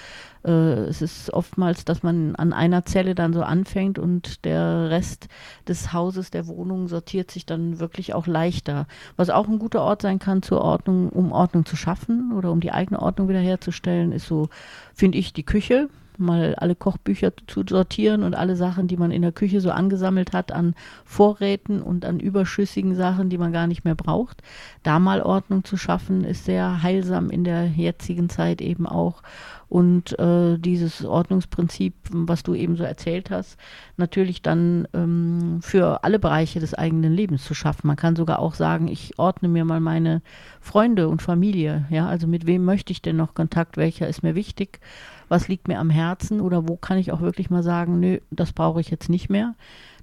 es 0.50 1.02
ist 1.02 1.32
oftmals, 1.32 1.84
dass 1.84 2.02
man 2.02 2.36
an 2.36 2.52
einer 2.52 2.84
Zelle 2.84 3.14
dann 3.14 3.32
so 3.32 3.42
anfängt 3.42 3.98
und 3.98 4.44
der 4.44 4.90
Rest 4.90 5.28
des 5.66 5.92
Hauses, 5.92 6.30
der 6.30 6.46
Wohnung 6.46 6.86
sortiert 6.86 7.30
sich 7.30 7.46
dann 7.46 7.80
wirklich 7.80 8.14
auch 8.14 8.26
leichter. 8.26 8.86
Was 9.16 9.30
auch 9.30 9.48
ein 9.48 9.58
guter 9.58 9.82
Ort 9.82 10.02
sein 10.02 10.18
kann 10.18 10.42
zur 10.42 10.60
Ordnung, 10.60 11.08
um 11.08 11.32
Ordnung 11.32 11.66
zu 11.66 11.74
schaffen 11.74 12.32
oder 12.32 12.52
um 12.52 12.60
die 12.60 12.72
eigene 12.72 13.02
Ordnung 13.02 13.28
wiederherzustellen, 13.28 14.12
ist 14.12 14.26
so, 14.26 14.48
finde 14.94 15.18
ich, 15.18 15.32
die 15.32 15.44
Küche 15.44 15.88
mal 16.18 16.54
alle 16.54 16.74
Kochbücher 16.74 17.32
zu 17.46 17.64
sortieren 17.68 18.22
und 18.22 18.34
alle 18.34 18.56
Sachen, 18.56 18.88
die 18.88 18.96
man 18.96 19.10
in 19.10 19.22
der 19.22 19.32
Küche 19.32 19.60
so 19.60 19.70
angesammelt 19.70 20.32
hat 20.32 20.52
an 20.52 20.74
Vorräten 21.04 21.82
und 21.82 22.04
an 22.04 22.20
überschüssigen 22.20 22.94
Sachen, 22.94 23.28
die 23.28 23.38
man 23.38 23.52
gar 23.52 23.66
nicht 23.66 23.84
mehr 23.84 23.94
braucht. 23.94 24.42
Da 24.82 24.98
mal 24.98 25.22
Ordnung 25.22 25.64
zu 25.64 25.76
schaffen, 25.76 26.24
ist 26.24 26.44
sehr 26.44 26.82
heilsam 26.82 27.30
in 27.30 27.44
der 27.44 27.66
jetzigen 27.66 28.28
Zeit 28.28 28.60
eben 28.60 28.86
auch. 28.86 29.22
Und 29.68 30.18
äh, 30.18 30.58
dieses 30.58 31.04
Ordnungsprinzip, 31.04 31.94
was 32.10 32.42
du 32.42 32.54
eben 32.54 32.76
so 32.76 32.84
erzählt 32.84 33.30
hast, 33.30 33.56
natürlich 33.96 34.42
dann 34.42 34.86
ähm, 34.94 35.58
für 35.60 36.04
alle 36.04 36.18
Bereiche 36.18 36.60
des 36.60 36.74
eigenen 36.74 37.12
Lebens 37.12 37.44
zu 37.44 37.54
schaffen. 37.54 37.86
Man 37.88 37.96
kann 37.96 38.14
sogar 38.14 38.38
auch 38.38 38.54
sagen, 38.54 38.86
ich 38.86 39.18
ordne 39.18 39.48
mir 39.48 39.64
mal 39.64 39.80
meine 39.80 40.22
Freunde 40.60 41.08
und 41.08 41.20
Familie. 41.20 41.86
Ja, 41.90 42.06
also 42.06 42.26
mit 42.26 42.46
wem 42.46 42.64
möchte 42.64 42.92
ich 42.92 43.02
denn 43.02 43.16
noch 43.16 43.34
Kontakt? 43.34 43.76
Welcher 43.76 44.06
ist 44.08 44.22
mir 44.22 44.34
wichtig? 44.34 44.80
was 45.28 45.48
liegt 45.48 45.68
mir 45.68 45.78
am 45.78 45.90
Herzen 45.90 46.40
oder 46.40 46.68
wo 46.68 46.76
kann 46.76 46.98
ich 46.98 47.12
auch 47.12 47.20
wirklich 47.20 47.50
mal 47.50 47.62
sagen, 47.62 48.00
nö, 48.00 48.18
das 48.30 48.52
brauche 48.52 48.80
ich 48.80 48.90
jetzt 48.90 49.08
nicht 49.08 49.28
mehr. 49.28 49.54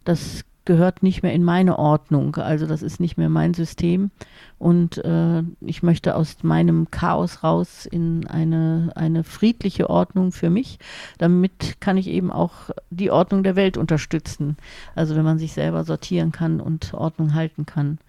Das 0.03 0.43
gehört 0.65 1.03
nicht 1.03 1.23
mehr 1.23 1.33
in 1.33 1.43
meine 1.43 1.77
Ordnung. 1.77 2.35
Also 2.37 2.65
das 2.65 2.81
ist 2.81 2.99
nicht 2.99 3.17
mehr 3.17 3.29
mein 3.29 3.53
System. 3.53 4.11
Und 4.59 4.97
äh, 5.03 5.43
ich 5.61 5.83
möchte 5.83 6.15
aus 6.15 6.37
meinem 6.41 6.89
Chaos 6.89 7.43
raus 7.43 7.85
in 7.85 8.27
eine, 8.27 8.91
eine 8.95 9.23
friedliche 9.23 9.89
Ordnung 9.89 10.31
für 10.31 10.49
mich. 10.49 10.79
Damit 11.17 11.81
kann 11.81 11.97
ich 11.97 12.07
eben 12.07 12.31
auch 12.31 12.69
die 12.89 13.11
Ordnung 13.11 13.43
der 13.43 13.55
Welt 13.55 13.77
unterstützen. 13.77 14.57
Also 14.95 15.15
wenn 15.15 15.25
man 15.25 15.39
sich 15.39 15.53
selber 15.53 15.83
sortieren 15.83 16.31
kann 16.31 16.61
und 16.61 16.93
Ordnung 16.93 17.33
halten 17.33 17.65
kann. 17.65 17.99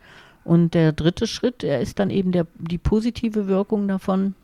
Und 0.44 0.74
der 0.74 0.92
dritte 0.92 1.26
Schritt, 1.26 1.64
er 1.64 1.80
ist 1.80 1.98
dann 1.98 2.10
eben 2.10 2.30
der, 2.30 2.46
die 2.58 2.78
positive 2.78 3.46
Wirkung 3.46 3.88
davon, 3.88 4.34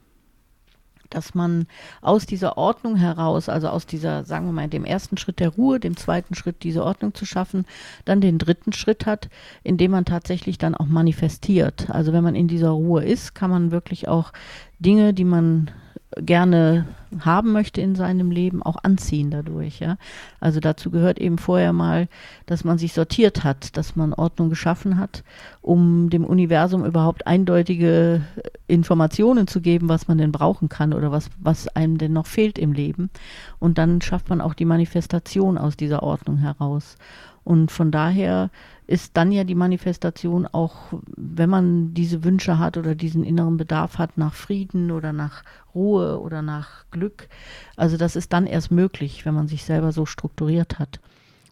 dass 1.11 1.35
man 1.35 1.67
aus 2.00 2.26
dieser 2.26 2.57
Ordnung 2.57 2.97
heraus, 2.97 3.49
also 3.49 3.69
aus 3.69 3.87
dieser, 3.87 4.25
sagen 4.25 4.47
wir 4.47 4.52
mal, 4.52 4.69
dem 4.69 4.85
ersten 4.85 5.17
Schritt 5.17 5.40
der 5.40 5.50
Ruhe, 5.50 5.81
dem 5.81 5.97
zweiten 5.97 6.35
Schritt 6.35 6.62
diese 6.62 6.85
Ordnung 6.85 7.14
zu 7.14 7.26
schaffen, 7.26 7.67
dann 8.05 8.21
den 8.21 8.38
dritten 8.38 8.73
Schritt 8.73 9.07
hat, 9.07 9.29
indem 9.62 9.90
man 9.90 10.05
tatsächlich 10.05 10.59
dann 10.59 10.75
auch 10.75 10.87
manifestiert. 10.87 11.90
Also 11.90 12.12
wenn 12.12 12.25
man 12.25 12.35
in 12.35 12.49
dieser 12.49 12.71
Ruhe 12.71 13.05
ist, 13.05 13.35
kann 13.35 13.50
man 13.50 13.71
wirklich 13.71 14.09
auch 14.09 14.33
Dinge, 14.79 15.12
die 15.12 15.25
man 15.25 15.71
gerne 16.17 16.87
haben 17.21 17.52
möchte 17.52 17.81
in 17.81 17.95
seinem 17.95 18.31
Leben, 18.31 18.62
auch 18.62 18.76
anziehen 18.83 19.31
dadurch. 19.31 19.79
Ja? 19.81 19.97
Also 20.40 20.61
dazu 20.61 20.90
gehört 20.90 21.19
eben 21.19 21.38
vorher 21.38 21.73
mal, 21.73 22.09
dass 22.47 22.64
man 22.64 22.79
sich 22.79 22.93
sortiert 22.93 23.45
hat, 23.45 23.76
dass 23.76 23.97
man 23.97 24.12
Ordnung 24.12 24.49
geschaffen 24.49 24.99
hat, 24.99 25.23
um 25.61 26.11
dem 26.11 26.25
Universum 26.25 26.85
überhaupt 26.85 27.26
eindeutige 27.26 28.23
Informationen 28.67 29.47
zu 29.47 29.61
geben, 29.61 29.88
was 29.88 30.09
man 30.09 30.19
denn 30.19 30.33
brauchen 30.33 30.69
kann 30.69 30.93
oder 30.93 31.12
was, 31.12 31.31
was 31.38 31.69
einem 31.69 31.99
denn 31.99 32.12
noch 32.12 32.26
fehlt 32.26 32.59
im 32.59 32.73
Leben. 32.73 33.11
Und 33.59 33.79
dann 33.79 34.00
schafft 34.00 34.31
man 34.31 34.40
auch 34.40 34.55
die 34.55 34.64
Manifestation 34.64 35.59
aus 35.59 35.76
dieser 35.76 36.02
Ordnung 36.02 36.38
heraus. 36.38 36.97
Und 37.45 37.71
von 37.71 37.90
daher 37.90 38.50
ist 38.91 39.17
dann 39.17 39.31
ja 39.31 39.45
die 39.45 39.55
Manifestation 39.55 40.49
auch, 40.49 40.75
wenn 41.17 41.49
man 41.49 41.95
diese 41.95 42.25
Wünsche 42.25 42.59
hat 42.59 42.77
oder 42.77 42.97
diesen 42.97 43.23
inneren 43.23 43.57
Bedarf 43.57 43.99
hat 43.99 44.19
nach 44.19 44.35
Frieden 44.35 44.91
oder 44.91 45.13
nach 45.13 45.45
Ruhe 45.77 46.21
oder 46.21 46.43
nach 46.43 46.87
Glück. 46.91 47.29
Also 47.77 47.97
das 47.97 48.17
ist 48.17 48.33
dann 48.33 48.49
erst 48.49 48.73
möglich, 48.73 49.25
wenn 49.25 49.35
man 49.35 49.47
sich 49.47 49.65
selber 49.65 49.93
so 49.93 50.07
strukturiert 50.07 50.81
hat. 50.81 50.99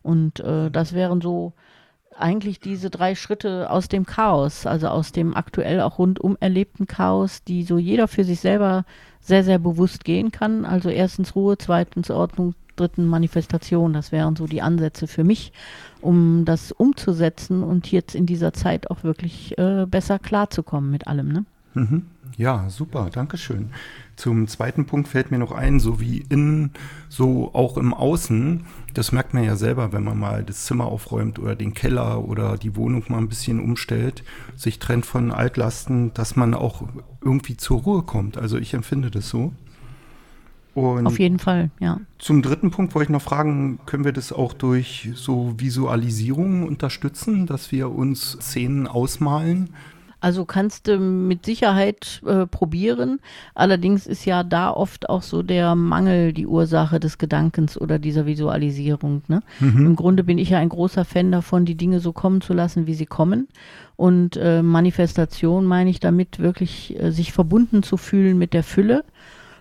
Und 0.02 0.40
äh, 0.40 0.68
das 0.68 0.95
wären 0.95 1.21
so 1.21 1.52
eigentlich 2.16 2.59
diese 2.59 2.90
drei 2.90 3.14
Schritte 3.14 3.71
aus 3.71 3.87
dem 3.87 4.04
Chaos, 4.04 4.66
also 4.66 4.88
aus 4.88 5.12
dem 5.12 5.37
aktuell 5.37 5.80
auch 5.80 6.00
rundum 6.00 6.37
erlebten 6.40 6.88
Chaos, 6.88 7.45
die 7.45 7.62
so 7.62 7.78
jeder 7.78 8.09
für 8.09 8.25
sich 8.25 8.40
selber 8.40 8.85
sehr, 9.21 9.45
sehr 9.45 9.61
bewusst 9.61 10.04
gehen 10.04 10.33
kann. 10.33 10.64
Also 10.64 10.88
erstens 10.88 11.37
Ruhe, 11.37 11.57
zweitens 11.57 12.11
Ordnung, 12.11 12.57
dritten 12.78 13.06
Manifestation. 13.06 13.92
Das 13.92 14.12
wären 14.12 14.37
so 14.37 14.47
die 14.47 14.62
Ansätze 14.62 15.06
für 15.06 15.25
mich, 15.25 15.52
um 16.00 16.44
das 16.44 16.73
umzusetzen 16.73 17.62
und 17.62 17.90
jetzt 17.90 18.14
in 18.14 18.26
dieser 18.26 18.52
Zeit 18.52 18.90
auch 18.90 19.04
wirklich 19.04 19.56
äh, 19.58 19.87
besser 19.87 20.18
klarzukommen 20.18 20.90
mit 20.90 21.06
allem. 21.06 21.32
Ne? 21.32 21.44
Mhm. 21.75 22.06
Ja, 22.37 22.68
super, 22.68 23.08
Dankeschön. 23.11 23.70
Zum 24.14 24.47
zweiten 24.47 24.87
Punkt 24.87 25.08
fällt 25.08 25.30
mir 25.30 25.38
noch 25.38 25.52
ein, 25.52 25.80
so 25.80 26.00
wie 26.00 26.25
innen, 26.28 26.73
so 27.08 27.52
auch 27.52 27.76
im 27.76 27.92
Außen. 27.94 28.64
Das 28.94 29.12
merkt 29.12 29.35
man 29.35 29.44
ja 29.44 29.56
selber, 29.56 29.92
wenn 29.92 30.04
man 30.04 30.18
mal 30.18 30.44
das 30.44 30.64
Zimmer 30.64 30.87
aufräumt 30.87 31.38
oder 31.38 31.56
den 31.56 31.75
Keller 31.75 32.25
oder 32.25 32.56
die 32.56 32.76
Wohnung 32.76 33.04
mal 33.08 33.18
ein 33.18 33.28
bisschen 33.28 33.61
umstellt, 33.61 34.23
sich 34.56 34.78
trennt 34.78 35.06
von 35.06 35.32
Altlasten, 35.32 36.12
dass 36.14 36.37
man 36.37 36.54
auch 36.54 36.82
irgendwie 37.23 37.56
zur 37.56 37.80
Ruhe 37.80 38.02
kommt. 38.02 38.38
Also 38.38 38.58
ich 38.58 38.75
empfinde 38.75 39.11
das 39.11 39.28
so. 39.28 39.52
Und 40.75 41.06
Auf 41.06 41.18
jeden 41.18 41.38
Fall, 41.38 41.70
ja. 41.80 42.00
Zum 42.18 42.42
dritten 42.42 42.70
Punkt 42.70 42.94
wollte 42.94 43.04
ich 43.04 43.12
noch 43.12 43.22
fragen, 43.22 43.80
können 43.87 44.04
wir 44.04 44.12
das 44.12 44.32
auch 44.32 44.52
durch 44.52 45.10
so 45.14 45.54
Visualisierungen 45.56 46.66
unterstützen, 46.66 47.46
dass 47.46 47.72
wir 47.72 47.90
uns 47.90 48.38
Szenen 48.40 48.87
ausmalen? 48.87 49.70
Also 50.20 50.44
kannst 50.44 50.88
du 50.88 50.98
mit 50.98 51.46
Sicherheit 51.46 52.20
äh, 52.26 52.46
probieren. 52.46 53.20
Allerdings 53.54 54.06
ist 54.06 54.25
ja 54.25 54.42
da 54.42 54.70
oft 54.70 55.08
auch 55.08 55.22
so 55.22 55.42
der 55.42 55.76
Mangel 55.76 56.32
die 56.32 56.46
Ursache 56.46 56.98
des 56.98 57.18
Gedankens 57.18 57.80
oder 57.80 58.00
dieser 58.00 58.26
Visualisierung. 58.26 59.22
Ne? 59.28 59.42
Mhm. 59.60 59.87
Im 59.87 59.96
Grunde 59.96 60.25
bin 60.25 60.38
ich 60.38 60.50
ja 60.50 60.58
ein 60.58 60.70
großer 60.70 61.04
Fan 61.04 61.30
davon, 61.30 61.64
die 61.64 61.76
Dinge 61.76 62.00
so 62.00 62.12
kommen 62.12 62.40
zu 62.40 62.52
lassen, 62.52 62.88
wie 62.88 62.94
sie 62.94 63.06
kommen. 63.06 63.46
Und 63.94 64.37
äh, 64.37 64.62
Manifestation 64.62 65.64
meine 65.64 65.90
ich 65.90 66.00
damit 66.00 66.40
wirklich, 66.40 66.98
äh, 67.00 67.12
sich 67.12 67.32
verbunden 67.32 67.84
zu 67.84 67.96
fühlen 67.96 68.38
mit 68.38 68.54
der 68.54 68.64
Fülle 68.64 69.04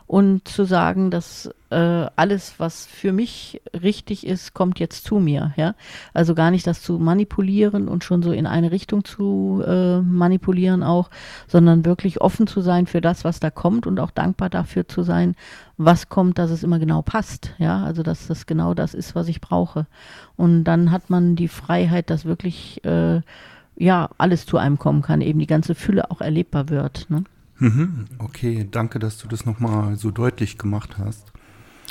und 0.08 0.48
zu 0.48 0.64
sagen, 0.64 1.12
dass 1.12 1.54
äh, 1.70 2.06
alles, 2.16 2.56
was 2.60 2.86
für 2.86 3.12
mich 3.12 3.62
richtig 3.74 4.26
ist, 4.26 4.54
kommt 4.54 4.80
jetzt 4.80 5.04
zu 5.04 5.20
mir. 5.20 5.54
Ja? 5.58 5.76
Also 6.14 6.34
gar 6.34 6.50
nicht 6.50 6.66
das 6.66 6.82
zu 6.82 6.98
manipulieren 6.98 7.90
und 7.90 8.06
schon 8.06 8.24
so 8.24 8.32
in 8.32 8.48
eine 8.48 8.72
Richtung 8.72 9.04
zu 9.04 9.62
äh, 9.68 10.00
manipulieren 10.00 10.82
auch, 10.82 11.10
sondern 11.48 11.84
wirklich 11.84 12.22
offen 12.22 12.48
zu 12.48 12.62
sein 12.62 12.88
für 12.88 13.02
das, 13.02 13.26
was 13.26 13.42
da 13.42 13.50
kommt 13.50 13.86
und 13.86 14.00
auch 14.00 14.12
dankbar 14.12 14.50
dafür 14.50 14.88
zu 14.88 15.04
sein, 15.04 15.36
was 15.76 16.08
kommt, 16.08 16.40
dass 16.40 16.52
es 16.52 16.64
immer 16.64 16.80
genau 16.80 17.02
passt. 17.02 17.54
Ja, 17.58 17.84
also 17.84 18.02
dass 18.02 18.28
das 18.28 18.46
genau 18.46 18.74
das 18.74 18.94
ist, 18.94 19.14
was 19.14 19.28
ich 19.28 19.42
brauche. 19.42 19.88
Und 20.38 20.64
dann 20.64 20.92
hat 20.92 21.10
man 21.10 21.36
die 21.36 21.50
Freiheit, 21.50 22.10
dass 22.10 22.24
wirklich 22.24 22.82
äh, 22.86 23.22
ja 23.76 24.10
alles 24.18 24.46
zu 24.46 24.58
einem 24.58 24.80
kommen 24.80 25.02
kann, 25.02 25.20
eben 25.20 25.40
die 25.40 25.48
ganze 25.48 25.76
Fülle 25.76 26.12
auch 26.12 26.22
erlebbar 26.22 26.70
wird. 26.70 27.10
Ne? 27.10 27.26
Mhm, 27.60 28.06
okay, 28.20 28.68
danke, 28.70 29.00
dass 29.00 29.18
du 29.18 29.28
das 29.28 29.46
nochmal 29.46 29.98
so 29.98 30.12
deutlich 30.12 30.58
gemacht 30.58 30.98
hast. 30.98 31.32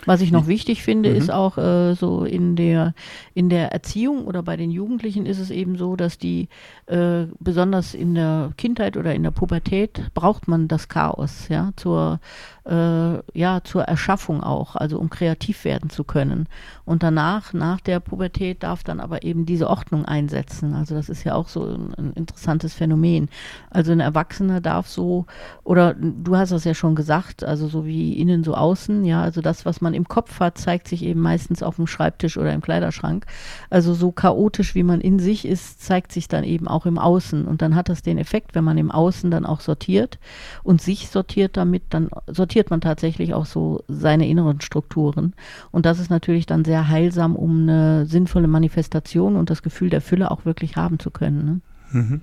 Was 0.06 0.20
ich 0.20 0.30
noch 0.30 0.46
wichtig 0.46 0.82
finde, 0.82 1.10
mhm. 1.10 1.16
ist 1.16 1.30
auch 1.30 1.58
äh, 1.58 1.94
so 1.94 2.24
in 2.24 2.56
der, 2.56 2.94
in 3.34 3.50
der 3.50 3.72
Erziehung 3.72 4.24
oder 4.24 4.42
bei 4.42 4.56
den 4.56 4.70
Jugendlichen 4.70 5.26
ist 5.26 5.40
es 5.40 5.50
eben 5.50 5.76
so, 5.76 5.96
dass 5.96 6.16
die 6.16 6.48
äh, 6.86 7.26
besonders 7.40 7.92
in 7.92 8.14
der 8.14 8.52
Kindheit 8.56 8.96
oder 8.96 9.14
in 9.14 9.24
der 9.24 9.32
Pubertät 9.32 10.14
braucht 10.14 10.46
man 10.46 10.68
das 10.68 10.88
Chaos, 10.88 11.48
ja, 11.48 11.72
zur, 11.74 12.20
äh, 12.64 13.18
ja, 13.38 13.60
zur 13.64 13.82
Erschaffung 13.82 14.42
auch, 14.42 14.76
also 14.76 14.98
um 14.98 15.10
kreativ 15.10 15.64
werden 15.64 15.90
zu 15.90 16.04
können. 16.04 16.48
Und 16.84 17.02
danach, 17.02 17.52
nach 17.52 17.80
der 17.80 17.98
Pubertät, 17.98 18.62
darf 18.62 18.84
dann 18.84 19.00
aber 19.00 19.24
eben 19.24 19.44
diese 19.44 19.68
Ordnung 19.68 20.04
einsetzen. 20.04 20.74
Also 20.74 20.94
das 20.94 21.08
ist 21.08 21.24
ja 21.24 21.34
auch 21.34 21.48
so 21.48 21.64
ein, 21.64 21.94
ein 21.96 22.12
interessantes 22.12 22.74
Phänomen. 22.74 23.28
Also 23.70 23.90
ein 23.90 24.00
Erwachsener 24.00 24.60
darf 24.60 24.86
so, 24.86 25.26
oder 25.64 25.94
du 25.94 26.36
hast 26.36 26.52
das 26.52 26.62
ja 26.62 26.74
schon 26.74 26.94
gesagt, 26.94 27.42
also 27.42 27.66
so 27.66 27.84
wie 27.84 28.12
innen, 28.12 28.44
so 28.44 28.54
außen, 28.54 29.04
ja, 29.04 29.22
also 29.22 29.40
das, 29.40 29.66
was 29.66 29.80
man 29.80 29.95
im 29.96 30.06
Kopf 30.06 30.40
hat, 30.40 30.58
zeigt 30.58 30.88
sich 30.88 31.02
eben 31.02 31.20
meistens 31.20 31.62
auf 31.62 31.76
dem 31.76 31.86
Schreibtisch 31.86 32.36
oder 32.36 32.52
im 32.52 32.60
Kleiderschrank. 32.60 33.26
Also 33.70 33.94
so 33.94 34.12
chaotisch, 34.12 34.74
wie 34.74 34.82
man 34.82 35.00
in 35.00 35.18
sich 35.18 35.46
ist, 35.46 35.82
zeigt 35.82 36.12
sich 36.12 36.28
dann 36.28 36.44
eben 36.44 36.68
auch 36.68 36.86
im 36.86 36.98
Außen. 36.98 37.46
Und 37.46 37.62
dann 37.62 37.74
hat 37.74 37.88
das 37.88 38.02
den 38.02 38.18
Effekt, 38.18 38.54
wenn 38.54 38.64
man 38.64 38.78
im 38.78 38.90
Außen 38.90 39.30
dann 39.30 39.46
auch 39.46 39.60
sortiert 39.60 40.18
und 40.62 40.80
sich 40.80 41.08
sortiert 41.08 41.56
damit, 41.56 41.82
dann 41.90 42.08
sortiert 42.26 42.70
man 42.70 42.80
tatsächlich 42.80 43.34
auch 43.34 43.46
so 43.46 43.82
seine 43.88 44.28
inneren 44.28 44.60
Strukturen. 44.60 45.34
Und 45.70 45.86
das 45.86 45.98
ist 45.98 46.10
natürlich 46.10 46.46
dann 46.46 46.64
sehr 46.64 46.88
heilsam, 46.88 47.34
um 47.36 47.62
eine 47.62 48.06
sinnvolle 48.06 48.48
Manifestation 48.48 49.36
und 49.36 49.50
das 49.50 49.62
Gefühl 49.62 49.90
der 49.90 50.00
Fülle 50.00 50.30
auch 50.30 50.44
wirklich 50.44 50.76
haben 50.76 50.98
zu 50.98 51.10
können. 51.10 51.44
Ne? 51.92 52.00
Mhm. 52.00 52.20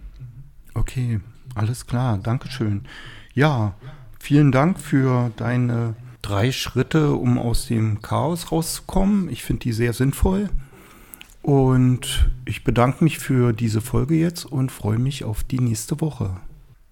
Okay, 0.74 1.20
alles 1.56 1.86
klar, 1.86 2.18
Dankeschön. 2.18 2.84
Ja, 3.34 3.74
vielen 4.20 4.52
Dank 4.52 4.80
für 4.80 5.32
deine 5.38 5.96
drei 6.24 6.52
Schritte, 6.52 7.14
um 7.14 7.38
aus 7.38 7.68
dem 7.68 8.02
Chaos 8.02 8.52
rauszukommen. 8.52 9.30
Ich 9.30 9.44
finde 9.44 9.60
die 9.60 9.74
sehr 9.74 9.94
sinnvoll. 9.94 10.50
Und 11.44 12.32
ich 12.46 12.64
bedanke 12.64 13.04
mich 13.04 13.20
für 13.20 13.54
diese 13.54 13.82
Folge 13.82 14.16
jetzt 14.16 14.46
und 14.46 14.72
freue 14.72 14.98
mich 14.98 15.24
auf 15.24 15.44
die 15.44 15.60
nächste 15.60 16.02
Woche. 16.02 16.38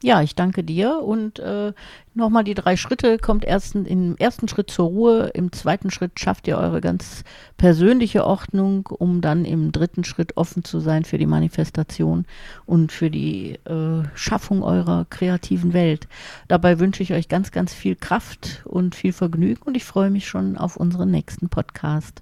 Ja, 0.04 0.24
ich 0.24 0.34
danke 0.34 0.64
dir 0.64 1.04
und 1.04 1.38
äh, 1.38 1.74
nochmal 2.16 2.44
die 2.44 2.56
drei 2.56 2.76
Schritte. 2.76 3.20
Kommt 3.20 3.46
erst 3.46 3.76
im 3.76 4.18
ersten 4.18 4.48
Schritt 4.48 4.72
zur 4.72 4.88
Ruhe, 4.88 5.28
im 5.36 5.52
zweiten 5.52 5.92
Schritt 5.92 6.20
schafft 6.20 6.48
ihr 6.48 6.58
eure 6.58 6.82
ganz 6.82 7.24
persönliche 7.58 8.26
Ordnung, 8.26 8.88
um 8.88 9.22
dann 9.22 9.46
im 9.46 9.72
dritten 9.72 10.04
Schritt 10.04 10.38
offen 10.38 10.64
zu 10.64 10.80
sein 10.80 11.06
für 11.06 11.20
die 11.20 11.28
Manifestation 11.28 12.26
und 12.66 12.92
für 12.92 13.12
die 13.12 13.60
äh, 13.66 14.04
Schaffung 14.16 14.64
eurer 14.64 15.06
kreativen 15.08 15.74
Welt. 15.74 16.08
Dabei 16.48 16.80
wünsche 16.80 17.04
ich 17.04 17.14
euch 17.14 17.30
ganz, 17.30 17.52
ganz 17.52 17.72
viel 17.72 17.96
Kraft 17.96 18.64
und 18.66 18.96
viel 18.96 19.14
Vergnügen 19.14 19.62
und 19.66 19.78
ich 19.78 19.86
freue 19.86 20.10
mich 20.10 20.28
schon 20.28 20.58
auf 20.58 20.78
unseren 20.78 21.12
nächsten 21.12 21.48
Podcast. 21.48 22.20